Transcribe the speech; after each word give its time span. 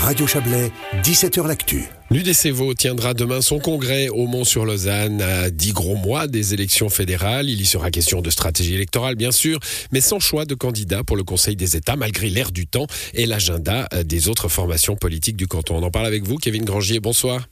Radio 0.00 0.26
Chablais, 0.26 0.72
17h 1.02 1.46
L'Actu. 1.46 1.84
L'UDCVO 2.10 2.72
tiendra 2.72 3.12
demain 3.12 3.42
son 3.42 3.58
congrès 3.58 4.08
au 4.08 4.26
Mont-sur-Lausanne 4.26 5.20
à 5.20 5.50
10 5.50 5.72
gros 5.74 5.94
mois 5.94 6.26
des 6.26 6.54
élections 6.54 6.88
fédérales. 6.88 7.50
Il 7.50 7.60
y 7.60 7.66
sera 7.66 7.90
question 7.90 8.22
de 8.22 8.30
stratégie 8.30 8.74
électorale, 8.74 9.14
bien 9.14 9.30
sûr, 9.30 9.60
mais 9.92 10.00
sans 10.00 10.18
choix 10.18 10.46
de 10.46 10.54
candidat 10.54 11.04
pour 11.04 11.16
le 11.16 11.22
Conseil 11.22 11.54
des 11.54 11.76
États, 11.76 11.96
malgré 11.96 12.30
l'air 12.30 12.50
du 12.50 12.66
temps 12.66 12.86
et 13.12 13.26
l'agenda 13.26 13.88
des 14.04 14.28
autres 14.28 14.48
formations 14.48 14.96
politiques 14.96 15.36
du 15.36 15.46
canton. 15.46 15.76
On 15.76 15.82
en 15.82 15.90
parle 15.90 16.06
avec 16.06 16.24
vous, 16.24 16.38
Kevin 16.38 16.64
Grangier. 16.64 16.98
Bonsoir. 16.98 17.46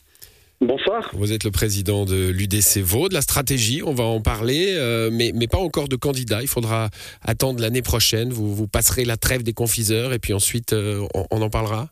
Bonsoir. 0.61 1.11
Vous 1.12 1.33
êtes 1.33 1.45
le 1.45 1.53
président 1.53 2.05
de 2.05 2.30
l'UDC 2.30 2.79
Vaud, 2.79 3.09
de 3.09 3.15
la 3.15 3.23
stratégie, 3.23 3.80
on 3.85 3.95
va 3.95 4.03
en 4.03 4.21
parler, 4.21 4.75
euh, 4.77 5.09
mais, 5.12 5.30
mais 5.33 5.46
pas 5.46 5.59
encore 5.59 5.87
de 5.87 5.95
candidat. 5.95 6.43
Il 6.43 6.49
faudra 6.49 6.91
attendre 7.23 7.61
l'année 7.61 7.83
prochaine. 7.83 8.30
Vous, 8.30 8.53
vous 8.53 8.67
passerez 8.67 9.05
la 9.05 9.17
trêve 9.17 9.45
des 9.45 9.53
confiseurs 9.53 10.12
et 10.12 10.19
puis 10.19 10.33
ensuite 10.33 10.73
euh, 10.73 11.07
on, 11.30 11.43
en 11.43 11.49
parlera 11.51 11.91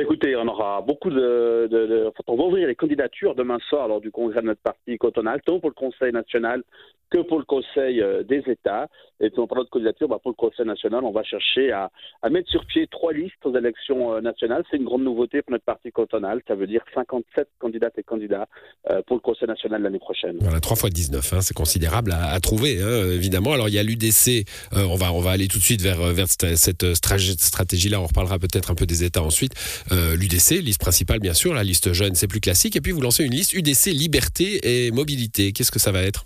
écoutez, 0.00 0.36
on 0.36 0.46
aura 0.48 0.80
beaucoup 0.82 1.10
de, 1.10 1.68
de, 1.70 2.12
on 2.26 2.36
va 2.36 2.44
ouvrir 2.44 2.68
les 2.68 2.74
candidatures 2.74 3.34
demain 3.34 3.58
soir 3.68 3.88
lors 3.88 4.00
du 4.00 4.10
congrès 4.10 4.40
de 4.40 4.46
notre 4.46 4.60
parti 4.60 4.96
cantonal, 4.98 5.40
tant 5.42 5.60
pour 5.60 5.70
le 5.70 5.74
Conseil 5.74 6.12
national 6.12 6.62
que 7.10 7.18
pour 7.18 7.38
le 7.38 7.44
Conseil 7.44 8.00
euh, 8.00 8.22
des 8.22 8.42
États. 8.46 8.88
Et 9.20 9.30
puis 9.30 9.38
on 9.38 9.46
parle 9.46 9.64
de 9.64 9.70
candidature, 9.70 10.08
bah, 10.08 10.18
pour 10.22 10.30
le 10.30 10.36
Conseil 10.36 10.66
national, 10.66 11.04
on 11.04 11.10
va 11.10 11.22
chercher 11.22 11.72
à, 11.72 11.90
à, 12.22 12.30
mettre 12.30 12.50
sur 12.50 12.64
pied 12.66 12.86
trois 12.90 13.12
listes 13.12 13.44
aux 13.44 13.56
élections 13.56 14.14
euh, 14.14 14.20
nationales. 14.20 14.64
C'est 14.70 14.78
une 14.78 14.84
grande 14.84 15.04
nouveauté 15.04 15.42
pour 15.42 15.52
notre 15.52 15.64
parti 15.64 15.92
cantonal. 15.92 16.40
Ça 16.48 16.54
veut 16.54 16.66
dire 16.66 16.82
57 16.94 17.48
candidates 17.58 17.98
et 17.98 18.02
candidats 18.02 18.48
euh, 18.90 19.02
pour 19.06 19.16
le 19.16 19.20
Conseil 19.20 19.48
national 19.48 19.82
l'année 19.82 19.98
prochaine. 19.98 20.38
Voilà, 20.40 20.60
3 20.60 20.76
fois 20.76 20.90
19, 20.90 21.32
hein, 21.32 21.40
c'est 21.40 21.54
considérable 21.54 22.12
à, 22.12 22.30
à 22.32 22.40
trouver, 22.40 22.80
hein, 22.82 23.10
évidemment. 23.12 23.52
Alors 23.52 23.68
il 23.68 23.74
y 23.74 23.78
a 23.78 23.82
l'UDC, 23.82 24.46
on, 24.72 24.96
va, 24.96 25.12
on 25.12 25.20
va 25.20 25.32
aller 25.32 25.48
tout 25.48 25.58
de 25.58 25.62
suite 25.62 25.82
vers, 25.82 26.00
vers 26.12 26.26
cette 26.28 26.94
stratégie-là. 26.94 28.00
On 28.00 28.06
reparlera 28.06 28.38
peut-être 28.38 28.70
un 28.70 28.74
peu 28.74 28.86
des 28.86 29.04
États 29.04 29.22
ensuite. 29.22 29.52
L'UDC, 29.90 30.62
liste 30.62 30.80
principale 30.80 31.20
bien 31.20 31.34
sûr, 31.34 31.52
la 31.54 31.64
liste 31.64 31.92
jeune, 31.92 32.14
c'est 32.14 32.28
plus 32.28 32.40
classique. 32.40 32.76
Et 32.76 32.80
puis 32.80 32.92
vous 32.92 33.00
lancez 33.00 33.24
une 33.24 33.32
liste 33.32 33.52
UDC 33.52 33.92
Liberté 33.92 34.60
et 34.62 34.90
Mobilité. 34.90 35.52
Qu'est-ce 35.52 35.72
que 35.72 35.78
ça 35.78 35.92
va 35.92 36.02
être? 36.02 36.24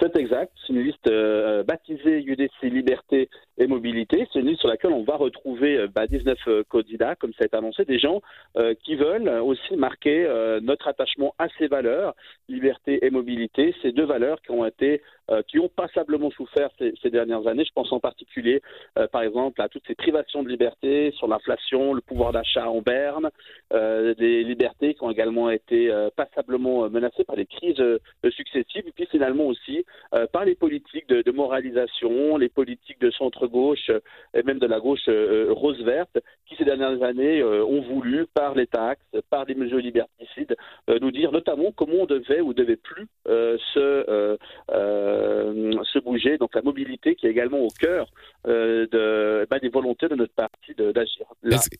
C'est 0.00 0.16
exact. 0.16 0.52
C'est 0.66 0.72
une 0.72 0.82
liste 0.82 1.06
euh, 1.62 1.64
baptisée 1.64 2.22
UDC 2.22 2.62
Liberté 2.62 3.28
et 3.58 3.66
Mobilité. 3.66 4.26
C'est 4.32 4.40
une 4.40 4.48
liste 4.48 4.60
sur 4.60 4.68
laquelle 4.68 4.92
on 4.92 5.04
va 5.04 5.16
retrouver 5.16 5.78
euh, 5.78 5.88
bah, 5.92 6.06
19 6.06 6.38
euh, 6.48 6.62
candidats, 6.68 7.16
comme 7.16 7.32
ça 7.32 7.42
a 7.42 7.46
été 7.46 7.56
annoncé, 7.56 7.84
des 7.84 7.98
gens 7.98 8.20
qui 8.84 8.96
veulent 8.96 9.28
aussi 9.28 9.76
marquer 9.76 10.26
notre 10.62 10.88
attachement 10.88 11.34
à 11.38 11.48
ces 11.58 11.68
valeurs, 11.68 12.14
liberté 12.48 13.04
et 13.04 13.10
mobilité, 13.10 13.74
ces 13.82 13.92
deux 13.92 14.04
valeurs 14.04 14.40
qui 14.42 14.50
ont 14.50 14.66
été, 14.66 15.00
qui 15.48 15.58
ont 15.58 15.68
passablement 15.68 16.30
souffert 16.30 16.68
ces, 16.78 16.92
ces, 17.02 17.10
dernières 17.10 17.46
années. 17.46 17.64
Je 17.64 17.72
pense 17.72 17.92
en 17.92 18.00
particulier, 18.00 18.60
par 19.10 19.22
exemple, 19.22 19.60
à 19.62 19.68
toutes 19.68 19.86
ces 19.86 19.94
privations 19.94 20.42
de 20.42 20.48
liberté, 20.48 21.12
sur 21.12 21.28
l'inflation, 21.28 21.94
le 21.94 22.00
pouvoir 22.00 22.32
d'achat 22.32 22.68
en 22.68 22.82
berne, 22.82 23.30
des 23.70 24.44
libertés 24.44 24.94
qui 24.94 25.02
ont 25.02 25.10
également 25.10 25.50
été 25.50 25.90
passablement 26.16 26.90
menacées 26.90 27.24
par 27.24 27.36
les 27.36 27.46
crises 27.46 27.82
successives, 28.30 28.86
et 28.86 28.92
puis 28.92 29.06
finalement 29.06 29.46
aussi 29.46 29.84
euh, 30.14 30.26
par 30.26 30.44
les 30.44 30.54
politiques 30.54 31.08
de, 31.08 31.32
moralisation, 31.32 32.36
les 32.36 32.48
politiques 32.48 33.00
de 33.00 33.10
centre-gauche 33.10 33.90
euh, 33.90 34.00
et 34.34 34.42
même 34.42 34.58
de 34.58 34.66
la 34.66 34.80
gauche 34.80 35.08
euh, 35.08 35.46
rose-verte, 35.50 36.18
qui 36.46 36.56
ces 36.56 36.64
dernières 36.64 37.02
années 37.02 37.42
ont 37.42 37.80
voulu, 37.80 38.26
par 38.42 38.54
les 38.56 38.66
taxes, 38.66 39.04
par 39.30 39.46
des 39.46 39.54
mesures 39.54 39.78
liberticides, 39.78 40.56
nous 40.88 41.12
dire 41.12 41.30
notamment 41.30 41.70
comment 41.78 42.00
on 42.00 42.06
devait 42.06 42.40
ou 42.40 42.52
devait 42.52 42.82
plus 42.90 43.06
se, 43.26 44.36
se 45.92 45.98
bouger. 46.00 46.38
Donc 46.38 46.50
la 46.54 46.62
mobilité 46.62 47.14
qui 47.14 47.26
est 47.26 47.30
également 47.30 47.60
au 47.60 47.68
cœur 47.68 48.08
de, 48.46 49.46
bah, 49.48 49.58
des 49.60 49.68
volontés 49.68 50.08
de 50.08 50.16
notre 50.16 50.34
parti 50.34 50.74
d'agir. 50.76 51.26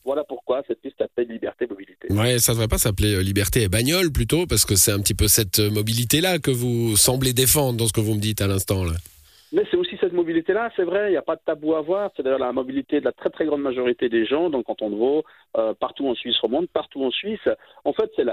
Voilà 0.05 0.23
pourquoi 0.23 0.63
cette 0.67 0.83
liste 0.85 0.97
s'appelle 0.99 1.27
Liberté 1.27 1.67
Mobilité. 1.67 2.07
Ouais, 2.11 2.39
ça 2.39 2.53
ne 2.53 2.55
devrait 2.55 2.69
pas 2.69 2.77
s'appeler 2.77 3.21
Liberté 3.23 3.63
et 3.63 3.67
Bagnole 3.67 4.11
plutôt, 4.11 4.45
parce 4.47 4.65
que 4.65 4.75
c'est 4.75 4.91
un 4.91 4.99
petit 4.99 5.15
peu 5.15 5.27
cette 5.27 5.59
mobilité-là 5.59 6.39
que 6.39 6.51
vous 6.51 6.95
semblez 6.95 7.33
défendre 7.33 7.77
dans 7.77 7.87
ce 7.87 7.93
que 7.93 8.01
vous 8.01 8.15
me 8.15 8.21
dites 8.21 8.41
à 8.41 8.47
l'instant. 8.47 8.85
là. 8.85 8.93
Mobilité-là, 10.13 10.71
c'est 10.75 10.83
vrai, 10.83 11.07
il 11.07 11.11
n'y 11.11 11.17
a 11.17 11.21
pas 11.21 11.35
de 11.35 11.41
tabou 11.45 11.75
à 11.75 11.81
voir. 11.81 12.11
C'est 12.15 12.23
d'ailleurs 12.23 12.39
la 12.39 12.51
mobilité 12.51 12.99
de 12.99 13.05
la 13.05 13.11
très 13.11 13.29
très 13.29 13.45
grande 13.45 13.61
majorité 13.61 14.09
des 14.09 14.25
gens 14.25 14.49
dans 14.49 14.59
le 14.59 14.63
canton 14.63 14.89
de 14.89 14.95
Vaud, 14.95 15.23
euh, 15.57 15.73
partout 15.73 16.07
en 16.07 16.15
Suisse 16.15 16.37
romande, 16.39 16.67
partout 16.69 17.03
en 17.03 17.11
Suisse. 17.11 17.47
En 17.83 17.93
fait, 17.93 18.11
c'est, 18.15 18.23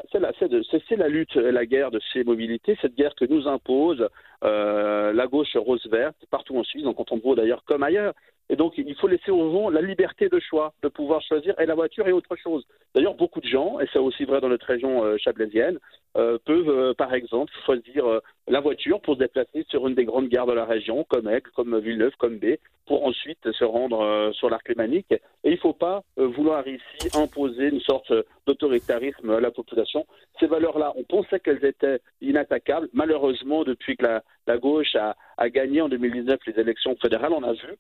la 0.96 1.08
lutte 1.08 1.36
et 1.36 1.52
la 1.52 1.66
guerre 1.66 1.90
de 1.90 2.00
ces 2.12 2.24
mobilités, 2.24 2.76
cette 2.80 2.94
guerre 2.94 3.14
que 3.14 3.24
nous 3.24 3.48
impose 3.48 4.08
euh, 4.44 5.12
la 5.12 5.26
gauche 5.26 5.56
rose-verte, 5.56 6.16
partout 6.30 6.56
en 6.56 6.64
Suisse, 6.64 6.84
dans 6.84 6.90
le 6.90 6.94
canton 6.94 7.16
de 7.16 7.22
Vaud 7.22 7.34
d'ailleurs, 7.34 7.64
comme 7.64 7.82
ailleurs. 7.82 8.14
Et 8.50 8.56
donc, 8.56 8.74
il 8.76 8.96
faut 8.96 9.06
laisser 9.06 9.30
aux 9.30 9.52
gens 9.52 9.70
la 9.70 9.80
liberté 9.80 10.28
de 10.28 10.40
choix, 10.40 10.74
de 10.82 10.88
pouvoir 10.88 11.22
choisir 11.22 11.54
et 11.60 11.66
la 11.66 11.76
voiture 11.76 12.08
et 12.08 12.12
autre 12.12 12.34
chose. 12.34 12.66
D'ailleurs, 12.96 13.14
beaucoup 13.14 13.40
de 13.40 13.46
gens, 13.46 13.78
et 13.78 13.86
c'est 13.92 14.00
aussi 14.00 14.24
vrai 14.24 14.40
dans 14.40 14.48
notre 14.48 14.66
région 14.66 15.04
euh, 15.04 15.16
chablaisienne, 15.18 15.78
euh, 16.16 16.36
peuvent, 16.44 16.68
euh, 16.68 16.92
par 16.92 17.14
exemple, 17.14 17.52
choisir 17.64 18.04
la 18.48 18.58
voiture 18.58 19.00
pour 19.00 19.14
se 19.14 19.20
déplacer 19.20 19.64
sur 19.68 19.86
une 19.86 19.94
des 19.94 20.04
grandes 20.04 20.28
gares 20.28 20.48
de 20.48 20.52
la 20.52 20.64
région, 20.64 21.04
comme 21.04 21.28
Aigle, 21.28 21.48
comme 21.54 21.78
Villeneuve, 21.78 22.16
comme 22.18 22.38
B, 22.38 22.56
pour 22.86 23.06
ensuite 23.06 23.52
se 23.52 23.62
rendre 23.62 24.32
sur 24.34 24.50
l'arc 24.50 24.68
lémanique. 24.68 25.12
Et 25.12 25.20
il 25.44 25.52
ne 25.52 25.56
faut 25.58 25.72
pas 25.72 26.02
vouloir 26.16 26.66
ici 26.66 27.16
imposer 27.16 27.68
une 27.68 27.80
sorte 27.80 28.12
d'autoritarisme 28.48 29.30
à 29.30 29.38
la 29.38 29.52
population. 29.52 30.06
Ces 30.40 30.48
valeurs-là, 30.48 30.92
on 30.96 31.04
pensait 31.04 31.38
qu'elles 31.38 31.64
étaient 31.64 32.00
inattaquables. 32.20 32.88
Malheureusement, 32.92 33.62
depuis 33.62 33.96
que 33.96 34.06
la, 34.48 34.58
gauche 34.58 34.96
a 34.96 35.14
gagné 35.50 35.80
en 35.82 35.88
2019 35.88 36.40
les 36.48 36.60
élections 36.60 36.96
fédérales, 37.00 37.32
on 37.32 37.44
a 37.44 37.52
vu 37.52 37.76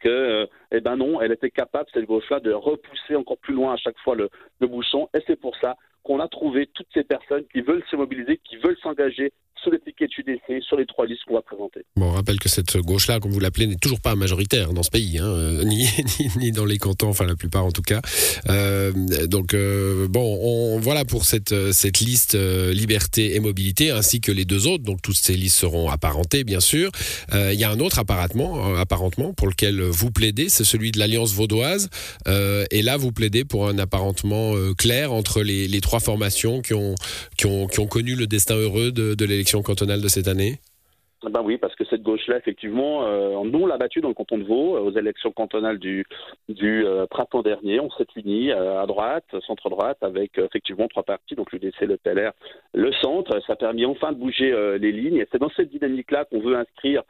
que, 0.00 0.08
euh, 0.08 0.46
eh 0.72 0.80
ben 0.80 0.96
non, 0.96 1.20
elle 1.20 1.32
était 1.32 1.50
capable, 1.50 1.88
cette 1.92 2.06
gauche-là, 2.06 2.40
de 2.40 2.52
repousser 2.52 3.16
encore 3.16 3.38
plus 3.38 3.54
loin 3.54 3.74
à 3.74 3.76
chaque 3.76 3.98
fois 3.98 4.16
le, 4.16 4.28
bouchon. 4.66 5.08
Et 5.14 5.20
c'est 5.26 5.40
pour 5.40 5.56
ça 5.56 5.76
qu'on 6.02 6.20
a 6.20 6.28
trouvé 6.28 6.66
toutes 6.66 6.88
ces 6.92 7.04
personnes 7.04 7.44
qui 7.52 7.60
veulent 7.60 7.84
se 7.90 7.96
mobiliser, 7.96 8.38
qui 8.38 8.56
veulent 8.56 8.78
s'engager 8.78 9.32
sur 10.70 10.78
les 10.78 10.86
trois 10.86 11.04
listes 11.04 11.22
qu'on 11.26 11.34
va 11.34 11.42
présenter. 11.42 11.84
Bon, 11.96 12.06
on 12.06 12.12
rappelle 12.12 12.38
que 12.38 12.48
cette 12.48 12.76
gauche-là, 12.76 13.18
comme 13.18 13.32
vous 13.32 13.40
l'appelez, 13.40 13.66
n'est 13.66 13.74
toujours 13.74 14.00
pas 14.00 14.14
majoritaire 14.14 14.72
dans 14.72 14.84
ce 14.84 14.90
pays, 14.90 15.18
hein, 15.18 15.26
euh, 15.26 15.64
ni, 15.64 15.84
ni, 16.36 16.52
dans 16.52 16.64
les 16.64 16.78
cantons, 16.78 17.08
enfin 17.08 17.26
la 17.26 17.34
plupart 17.34 17.64
en 17.64 17.72
tout 17.72 17.82
cas. 17.82 18.00
Euh, 18.48 18.92
donc, 19.26 19.52
euh, 19.52 20.06
bon, 20.08 20.38
on, 20.40 20.78
voilà 20.78 21.04
pour 21.04 21.24
cette, 21.24 21.72
cette 21.72 21.98
liste 21.98 22.34
liberté 22.34 23.34
et 23.34 23.40
mobilité, 23.40 23.90
ainsi 23.90 24.20
que 24.20 24.30
les 24.30 24.44
deux 24.44 24.68
autres. 24.68 24.84
Donc, 24.84 25.02
toutes 25.02 25.18
ces 25.18 25.36
listes 25.36 25.58
seront 25.58 25.90
apparentées, 25.90 26.44
bien 26.44 26.60
sûr. 26.60 26.90
Il 27.32 27.58
y 27.58 27.64
a 27.64 27.70
un 27.70 27.80
autre 27.80 27.98
apparentement, 27.98 28.76
apparentement 28.76 29.32
pour 29.32 29.48
lequel 29.48 29.80
vous 29.82 30.12
plaidez, 30.12 30.48
c'est 30.48 30.64
celui 30.64 30.92
de 30.92 31.00
l'Alliance 31.00 31.32
vaudoise. 31.32 31.90
et 32.26 32.82
là, 32.82 32.96
vous 32.96 33.10
plaidez 33.10 33.44
pour 33.44 33.68
un 33.68 33.78
apparentement 33.78 34.54
clair 34.78 35.12
entre 35.12 35.42
les, 35.42 35.66
les, 35.66 35.80
trois 35.80 36.00
formations 36.00 36.62
qui 36.62 36.74
ont, 36.74 36.94
qui, 37.36 37.46
ont, 37.46 37.66
qui 37.66 37.80
ont 37.80 37.86
connu 37.86 38.14
le 38.14 38.26
destin 38.26 38.54
heureux 38.54 38.92
de, 38.92 39.14
de 39.14 39.24
l'élection 39.24 39.62
cantonale 39.62 40.00
de 40.00 40.08
cette 40.08 40.28
année 40.28 40.59
ben 41.28 41.42
oui, 41.44 41.58
parce 41.58 41.74
que 41.74 41.84
cette 41.84 42.02
gauche-là, 42.02 42.38
effectivement, 42.38 43.04
euh, 43.04 43.44
nous, 43.44 43.66
l'a 43.66 43.76
battue 43.76 44.00
dans 44.00 44.08
le 44.08 44.14
canton 44.14 44.38
de 44.38 44.44
Vaud 44.44 44.76
euh, 44.76 44.80
aux 44.80 44.92
élections 44.92 45.32
cantonales 45.32 45.78
du, 45.78 46.06
du 46.48 46.86
euh, 46.86 47.06
printemps 47.06 47.42
dernier. 47.42 47.78
On 47.78 47.90
s'est 47.90 48.06
unis 48.16 48.50
euh, 48.50 48.80
à 48.80 48.86
droite, 48.86 49.26
centre-droite, 49.46 49.98
avec 50.00 50.38
effectivement 50.38 50.88
trois 50.88 51.02
partis, 51.02 51.34
donc 51.34 51.52
l'UDC, 51.52 51.82
le 51.82 51.98
PLR, 51.98 52.32
le 52.72 52.90
centre. 52.92 53.38
Ça 53.46 53.52
a 53.52 53.56
permis 53.56 53.84
enfin 53.84 54.12
de 54.12 54.16
bouger 54.16 54.50
les 54.78 54.92
lignes. 54.92 55.18
Et 55.18 55.26
c'est 55.30 55.40
dans 55.40 55.50
cette 55.50 55.68
dynamique-là 55.68 56.24
qu'on 56.24 56.40
veut 56.40 56.56
inscrire, 56.56 57.02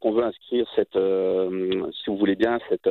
qu'on 0.00 0.12
veut 0.12 0.24
inscrire 0.24 0.66
cette, 0.74 0.92
si 0.94 2.10
vous 2.10 2.16
voulez 2.16 2.34
bien, 2.34 2.58
cette, 2.68 2.90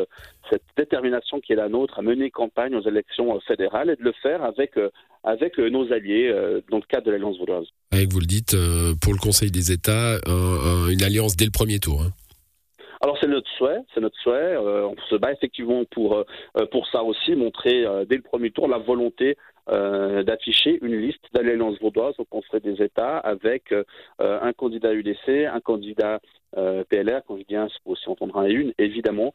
cette 0.50 0.64
détermination 0.78 1.40
qui 1.40 1.54
est 1.54 1.58
la 1.58 1.70
nôtre 1.70 2.00
à 2.00 2.02
mener 2.02 2.32
campagne 2.32 2.76
aux 2.76 2.88
élections 2.88 3.40
fédérales 3.42 3.90
et 3.90 3.96
de 3.96 4.04
le 4.04 4.14
faire 4.14 4.44
avec 4.44 4.78
avec 5.26 5.58
nos 5.58 5.92
alliés 5.92 6.34
dans 6.70 6.78
le 6.78 6.84
cadre 6.88 7.08
de 7.08 7.12
l'Alliance 7.12 7.38
vaudoise. 7.38 7.66
Avec, 7.92 8.12
vous 8.14 8.20
le 8.20 8.26
dites, 8.26 8.56
pour 9.02 9.14
le 9.14 9.20
Conseil 9.20 9.52
des 9.52 9.72
États, 9.72 10.20
une 10.90 11.04
alliance 11.04 11.36
dès 11.36 11.46
le 11.46 11.52
premier 11.52 11.80
tour. 11.80 12.04
Hein. 12.04 12.12
Alors 13.06 13.20
c'est 13.22 13.28
notre 13.28 13.48
souhait, 13.52 13.84
c'est 13.94 14.02
notre 14.02 14.18
souhait. 14.18 14.34
Euh, 14.34 14.88
on 14.88 14.96
se 15.12 15.16
bat 15.16 15.32
effectivement 15.32 15.86
pour 15.92 16.16
euh, 16.16 16.66
pour 16.72 16.88
ça 16.88 17.04
aussi, 17.04 17.36
montrer 17.36 17.86
euh, 17.86 18.04
dès 18.04 18.16
le 18.16 18.24
premier 18.24 18.50
tour 18.50 18.68
la 18.68 18.80
volonté 18.80 19.38
d'afficher 19.68 20.78
une 20.84 20.96
liste 20.96 21.24
d'alliances 21.34 21.80
vaudoises 21.80 22.14
au 22.20 22.26
Conseil 22.26 22.62
des 22.62 22.84
États 22.84 23.18
avec 23.18 23.74
un 24.20 24.54
candidat 24.54 24.94
UDC, 24.94 25.48
un 25.52 25.60
candidat 25.60 26.20
PLR, 26.54 27.22
quand 27.28 27.38
je 27.38 27.44
dis 27.48 27.56
un, 27.56 27.68
aussi 27.86 28.08
entendre 28.08 28.38
un 28.38 28.46
et 28.46 28.52
une, 28.52 28.74
évidemment, 28.78 29.34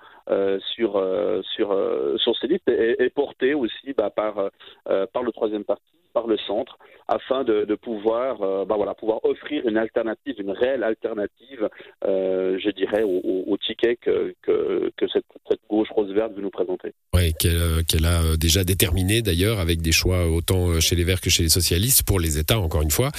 sur 0.60 1.04
sur 1.42 1.76
sur 2.16 2.36
ces 2.38 2.46
listes 2.46 2.68
et, 2.68 3.10
porté 3.10 3.54
aussi 3.54 3.92
bah, 3.92 4.10
par 4.10 4.50
par 4.84 5.24
le 5.24 5.32
troisième 5.32 5.64
parti 5.64 5.99
par 6.12 6.26
le 6.26 6.36
centre 6.38 6.78
afin 7.10 7.42
de, 7.42 7.74
pouvoir, 7.74 8.40
euh, 8.40 8.64
bah 8.64 8.76
voilà, 8.76 8.94
pouvoir 8.94 9.18
offrir 9.24 9.66
une 9.66 9.76
alternative, 9.76 10.36
une 10.38 10.52
réelle 10.52 10.84
alternative, 10.84 11.68
euh, 12.06 12.56
je 12.62 12.70
dirais, 12.70 13.02
au, 13.02 13.56
ticket 13.66 13.96
que, 13.96 14.32
que, 14.42 15.06
cette, 15.12 15.24
gauche 15.68 15.88
rose-verte 15.90 16.32
veut 16.34 16.42
nous 16.42 16.50
présenter. 16.50 16.92
Oui, 17.14 17.32
qu'elle 17.34 18.04
a 18.04 18.36
déjà 18.36 18.62
déterminé 18.64 19.22
d'ailleurs, 19.22 19.58
avec 19.58 19.82
des 19.82 19.92
choix 19.92 20.28
autant 20.28 20.78
chez 20.80 20.94
les 20.94 21.04
Verts 21.04 21.20
que 21.20 21.30
chez 21.30 21.42
les 21.42 21.48
socialistes, 21.48 22.04
pour 22.04 22.20
les 22.20 22.38
États, 22.38 22.58
encore 22.58 22.82
une 22.82 22.90
fois. 22.90 23.10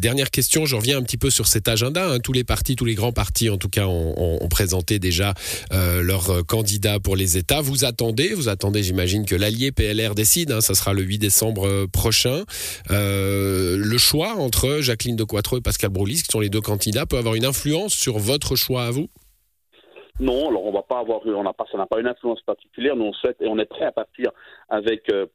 dernière 0.00 0.30
question, 0.30 0.66
je 0.66 0.74
reviens 0.74 0.98
un 0.98 1.02
petit 1.02 1.16
peu 1.16 1.30
sur 1.30 1.46
cet 1.46 1.68
agenda. 1.68 2.10
Hein. 2.10 2.18
Tous 2.18 2.32
les 2.32 2.44
partis, 2.44 2.74
tous 2.74 2.84
les 2.84 2.94
grands 2.94 3.12
partis, 3.12 3.48
en 3.48 3.58
tout 3.58 3.68
cas, 3.68 3.86
ont, 3.86 4.48
présenté 4.50 4.98
déjà 4.98 5.34
leurs 5.70 6.44
candidats 6.46 6.98
pour 6.98 7.14
les 7.14 7.38
États. 7.38 7.60
Vous 7.60 7.84
attendez, 7.84 8.34
vous 8.34 8.48
attendez, 8.48 8.82
j'imagine, 8.82 9.24
que 9.24 9.36
l'allié 9.36 9.70
PLR 9.70 10.14
décide. 10.14 10.50
Hein. 10.50 10.60
ça 10.60 10.74
sera 10.74 10.92
le 10.92 11.02
8 11.02 11.18
décembre 11.18 11.86
prochain. 11.86 12.19
Le 12.26 13.98
choix 13.98 14.34
entre 14.34 14.80
Jacqueline 14.80 15.16
de 15.16 15.24
Quattro 15.24 15.58
et 15.58 15.60
Pascal 15.60 15.90
Broulis, 15.90 16.22
qui 16.22 16.32
sont 16.32 16.40
les 16.40 16.48
deux 16.48 16.60
candidats, 16.60 17.06
peut 17.06 17.18
avoir 17.18 17.34
une 17.34 17.44
influence 17.44 17.94
sur 17.94 18.18
votre 18.18 18.56
choix 18.56 18.84
à 18.84 18.90
vous? 18.90 19.08
Non, 20.20 20.48
alors 20.50 20.66
on 20.66 20.72
va 20.72 20.82
pas 20.82 20.98
avoir, 20.98 21.22
ça 21.22 21.78
n'a 21.78 21.86
pas 21.86 21.98
une 21.98 22.06
influence 22.06 22.42
particulière. 22.42 22.94
Nous 22.94 23.04
on 23.04 23.12
souhaite 23.14 23.40
et 23.40 23.48
on 23.48 23.58
est 23.58 23.64
prêt 23.64 23.86
à 23.86 23.92
partir 23.92 24.30
avec 24.68 25.10
euh, 25.10 25.26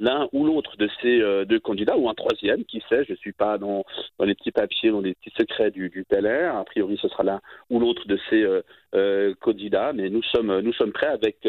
l'un 0.00 0.28
ou 0.32 0.44
l'autre 0.44 0.76
de 0.78 0.88
ces 1.00 1.20
euh, 1.20 1.44
deux 1.44 1.60
candidats, 1.60 1.96
ou 1.96 2.08
un 2.08 2.14
troisième, 2.14 2.64
qui 2.64 2.82
sait, 2.88 3.04
je 3.04 3.12
ne 3.12 3.16
suis 3.16 3.32
pas 3.32 3.58
dans, 3.58 3.84
dans, 4.18 4.24
les 4.24 4.34
petits 4.34 4.50
papiers, 4.50 4.90
dans 4.90 5.00
les 5.00 5.14
petits 5.14 5.32
secrets 5.38 5.70
du, 5.70 5.90
du 5.90 6.04
PLR, 6.04 6.56
a 6.56 6.64
priori 6.64 6.98
ce 7.00 7.08
sera 7.08 7.22
l'un 7.22 7.40
ou 7.68 7.78
l'autre 7.78 8.08
de 8.08 8.18
ces 8.30 8.42
euh, 8.42 8.62
euh, 8.94 9.34
candidats, 9.40 9.92
mais 9.92 10.08
nous 10.08 10.22
sommes, 10.22 10.60
nous 10.60 10.72
sommes 10.72 10.92
prêts 10.92 11.06
avec 11.06 11.46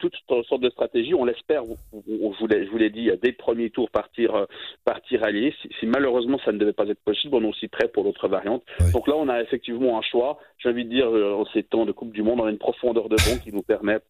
toutes 0.00 0.16
sortes 0.26 0.60
de 0.60 0.70
stratégies, 0.70 1.14
on 1.14 1.24
l'espère, 1.24 1.62
je 1.64 2.70
vous 2.70 2.78
l'ai 2.78 2.90
dit, 2.90 3.10
dès 3.22 3.28
le 3.28 3.36
premier 3.36 3.70
tour 3.70 3.90
partir, 3.90 4.46
partir 4.84 5.22
allié, 5.24 5.54
si, 5.62 5.68
si, 5.78 5.86
malheureusement 5.86 6.38
ça 6.44 6.52
ne 6.52 6.58
devait 6.58 6.72
pas 6.72 6.88
être 6.88 7.02
possible, 7.04 7.36
on 7.36 7.44
est 7.44 7.48
aussi 7.48 7.68
prêt 7.68 7.88
pour 7.88 8.04
l'autre 8.04 8.28
variante. 8.28 8.64
Donc 8.92 9.08
là 9.08 9.14
on 9.16 9.28
a 9.28 9.40
effectivement 9.40 9.98
un 9.98 10.02
choix, 10.02 10.38
j'ai 10.58 10.68
envie 10.68 10.84
de 10.84 10.90
dire, 10.90 11.08
en 11.08 11.46
ces 11.46 11.62
temps 11.62 11.86
de 11.86 11.92
Coupe 11.92 12.12
du 12.12 12.22
Monde, 12.22 12.40
on 12.40 12.46
a 12.46 12.50
une 12.50 12.58
profondeur 12.58 13.08
de 13.08 13.16
banc 13.16 13.38
qui 13.42 13.52
nous 13.52 13.62
permet 13.62 14.00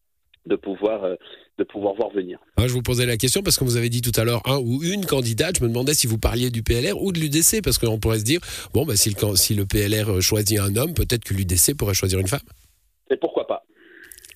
de 0.47 0.57
pouvoir, 0.57 1.05
euh, 1.05 1.15
de 1.59 1.65
pouvoir 1.65 1.95
voir 1.95 2.11
venir. 2.11 2.39
Ah, 2.57 2.67
je 2.67 2.73
vous 2.73 2.83
posais 2.83 3.07
la 3.07 3.17
question 3.17 3.43
parce 3.43 3.59
que 3.59 3.65
vous 3.65 3.77
avez 3.77 3.89
dit 3.89 4.03
tout 4.03 4.19
à 4.19 4.25
l'heure 4.25 4.43
un 4.47 4.59
ou 4.59 4.83
une 4.83 5.07
candidate. 5.07 5.59
Je 5.59 5.63
me 5.63 5.69
demandais 5.69 5.95
si 5.95 6.07
vous 6.07 6.19
parliez 6.19 6.51
du 6.51 6.63
PLR 6.63 7.01
ou 7.01 7.13
de 7.13 7.19
l'UDC 7.19 7.63
parce 7.63 7.79
qu'on 7.79 7.99
pourrait 7.99 8.19
se 8.19 8.25
dire 8.25 8.41
bon, 8.73 8.85
bah, 8.85 8.97
si, 8.97 9.11
le, 9.11 9.37
si 9.37 9.55
le 9.55 9.67
PLR 9.67 10.21
choisit 10.21 10.59
un 10.59 10.77
homme, 10.77 10.95
peut-être 10.95 11.25
que 11.25 11.35
l'UDC 11.35 11.77
pourrait 11.77 11.95
choisir 11.95 12.19
une 12.19 12.29
femme. 12.29 12.41
Et 13.11 13.17
pourquoi 13.17 13.47
pas 13.47 13.65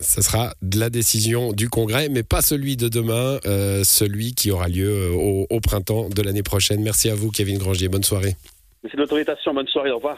ça 0.01 0.23
sera 0.23 0.53
de 0.63 0.79
la 0.79 0.91
décision 0.91 1.53
du 1.53 1.69
Congrès, 1.69 2.09
mais 2.09 2.23
pas 2.23 2.41
celui 2.41 2.77
de 2.77 2.89
demain, 2.89 3.39
euh, 3.47 3.83
celui 3.83 4.33
qui 4.33 4.51
aura 4.51 4.69
lieu 4.69 4.89
euh, 4.89 5.13
au, 5.13 5.47
au, 5.51 5.61
printemps 5.61 6.09
de 6.09 6.23
l'année 6.23 6.45
prochaine. 6.45 6.83
Merci 6.83 7.11
à 7.11 7.17
vous, 7.17 7.31
Kevin 7.31 7.59
Grangier. 7.59 7.89
Bonne 7.89 8.05
soirée. 8.05 8.37
Merci 8.85 8.97
de. 8.97 9.53
Bonne 9.53 9.67
soirée. 9.67 9.91
Au 9.91 9.97
revoir. 9.97 10.17